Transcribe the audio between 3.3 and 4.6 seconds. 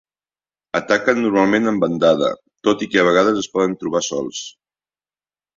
es poden trobar sols.